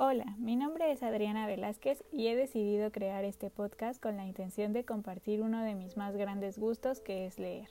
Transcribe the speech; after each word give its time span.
Hola, 0.00 0.36
mi 0.38 0.54
nombre 0.54 0.92
es 0.92 1.02
Adriana 1.02 1.48
Velázquez 1.48 2.04
y 2.12 2.28
he 2.28 2.36
decidido 2.36 2.92
crear 2.92 3.24
este 3.24 3.50
podcast 3.50 4.00
con 4.00 4.16
la 4.16 4.26
intención 4.26 4.72
de 4.72 4.84
compartir 4.84 5.42
uno 5.42 5.64
de 5.64 5.74
mis 5.74 5.96
más 5.96 6.14
grandes 6.14 6.56
gustos 6.56 7.00
que 7.00 7.26
es 7.26 7.40
leer, 7.40 7.68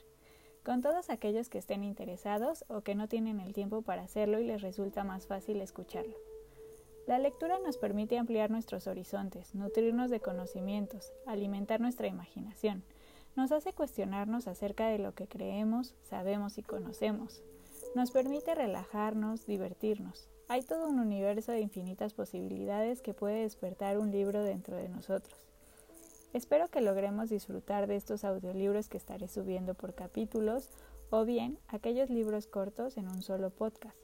con 0.62 0.82
todos 0.82 1.08
aquellos 1.08 1.48
que 1.48 1.56
estén 1.56 1.84
interesados 1.84 2.66
o 2.68 2.82
que 2.82 2.94
no 2.94 3.08
tienen 3.08 3.40
el 3.40 3.54
tiempo 3.54 3.80
para 3.80 4.02
hacerlo 4.02 4.40
y 4.40 4.44
les 4.44 4.60
resulta 4.60 5.04
más 5.04 5.26
fácil 5.26 5.62
escucharlo. 5.62 6.18
La 7.06 7.18
lectura 7.18 7.60
nos 7.64 7.78
permite 7.78 8.18
ampliar 8.18 8.50
nuestros 8.50 8.88
horizontes, 8.88 9.54
nutrirnos 9.54 10.10
de 10.10 10.20
conocimientos, 10.20 11.10
alimentar 11.24 11.80
nuestra 11.80 12.08
imaginación, 12.08 12.84
nos 13.36 13.52
hace 13.52 13.72
cuestionarnos 13.72 14.48
acerca 14.48 14.88
de 14.88 14.98
lo 14.98 15.14
que 15.14 15.28
creemos, 15.28 15.94
sabemos 16.02 16.58
y 16.58 16.62
conocemos, 16.62 17.42
nos 17.98 18.12
permite 18.12 18.54
relajarnos, 18.54 19.44
divertirnos. 19.44 20.28
Hay 20.46 20.62
todo 20.62 20.88
un 20.88 21.00
universo 21.00 21.50
de 21.50 21.60
infinitas 21.60 22.14
posibilidades 22.14 23.02
que 23.02 23.12
puede 23.12 23.42
despertar 23.42 23.98
un 23.98 24.12
libro 24.12 24.44
dentro 24.44 24.76
de 24.76 24.88
nosotros. 24.88 25.34
Espero 26.32 26.68
que 26.68 26.80
logremos 26.80 27.28
disfrutar 27.28 27.88
de 27.88 27.96
estos 27.96 28.22
audiolibros 28.22 28.88
que 28.88 28.98
estaré 28.98 29.26
subiendo 29.26 29.74
por 29.74 29.96
capítulos 29.96 30.70
o 31.10 31.24
bien 31.24 31.58
aquellos 31.66 32.08
libros 32.08 32.46
cortos 32.46 32.98
en 32.98 33.08
un 33.08 33.20
solo 33.20 33.50
podcast, 33.50 33.96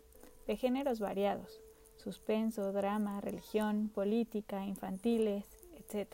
de 0.48 0.56
géneros 0.56 0.98
variados, 0.98 1.60
suspenso, 1.96 2.72
drama, 2.72 3.20
religión, 3.20 3.90
política, 3.94 4.66
infantiles, 4.66 5.44
etc. 5.76 6.12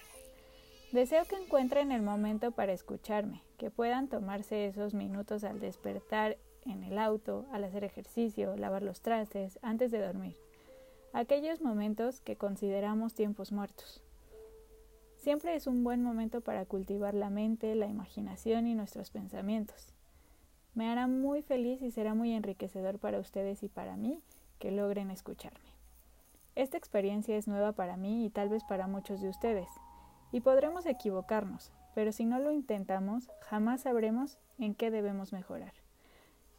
Deseo 0.92 1.24
que 1.24 1.36
encuentren 1.36 1.92
el 1.92 2.02
momento 2.02 2.50
para 2.50 2.74
escucharme, 2.74 3.42
que 3.56 3.70
puedan 3.70 4.08
tomarse 4.08 4.66
esos 4.66 4.92
minutos 4.92 5.44
al 5.44 5.60
despertar 5.60 6.36
en 6.64 6.82
el 6.82 6.98
auto, 6.98 7.46
al 7.52 7.64
hacer 7.64 7.84
ejercicio, 7.84 8.56
lavar 8.56 8.82
los 8.82 9.00
trastes, 9.00 9.58
antes 9.62 9.90
de 9.90 10.00
dormir. 10.00 10.36
Aquellos 11.12 11.60
momentos 11.60 12.20
que 12.20 12.36
consideramos 12.36 13.14
tiempos 13.14 13.52
muertos. 13.52 14.02
Siempre 15.16 15.54
es 15.54 15.66
un 15.66 15.84
buen 15.84 16.02
momento 16.02 16.40
para 16.40 16.64
cultivar 16.64 17.14
la 17.14 17.30
mente, 17.30 17.74
la 17.74 17.86
imaginación 17.86 18.66
y 18.66 18.74
nuestros 18.74 19.10
pensamientos. 19.10 19.92
Me 20.74 20.88
hará 20.88 21.06
muy 21.06 21.42
feliz 21.42 21.82
y 21.82 21.90
será 21.90 22.14
muy 22.14 22.32
enriquecedor 22.32 22.98
para 22.98 23.18
ustedes 23.18 23.62
y 23.62 23.68
para 23.68 23.96
mí 23.96 24.22
que 24.58 24.70
logren 24.70 25.10
escucharme. 25.10 25.70
Esta 26.54 26.76
experiencia 26.76 27.36
es 27.36 27.48
nueva 27.48 27.72
para 27.72 27.96
mí 27.96 28.24
y 28.24 28.30
tal 28.30 28.48
vez 28.48 28.64
para 28.64 28.86
muchos 28.86 29.20
de 29.20 29.28
ustedes, 29.28 29.68
y 30.32 30.40
podremos 30.40 30.86
equivocarnos, 30.86 31.72
pero 31.94 32.12
si 32.12 32.24
no 32.24 32.38
lo 32.38 32.52
intentamos, 32.52 33.30
jamás 33.40 33.82
sabremos 33.82 34.38
en 34.58 34.74
qué 34.74 34.90
debemos 34.90 35.32
mejorar. 35.32 35.72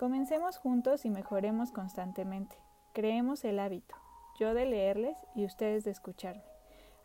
Comencemos 0.02 0.58
juntos 0.58 1.06
y 1.06 1.12
mejoremos 1.12 1.72
constantemente. 1.72 2.56
Creemos 2.92 3.46
el 3.46 3.60
hábito, 3.60 3.94
yo 4.40 4.56
de 4.56 4.66
leerles 4.66 5.16
y 5.36 5.46
ustedes 5.46 5.84
de 5.84 5.92
escucharme. 5.92 6.42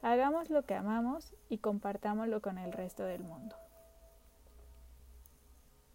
Hagamos 0.00 0.48
lo 0.48 0.64
que 0.64 0.76
amamos 0.76 1.34
y 1.50 1.58
compartámoslo 1.58 2.40
con 2.40 2.56
el 2.56 2.72
resto 2.72 3.04
del 3.04 3.22
mundo. 3.22 3.54